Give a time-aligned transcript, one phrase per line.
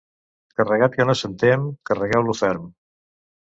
[0.59, 2.67] Carregat que no se'n tem, carregau-lo ferm.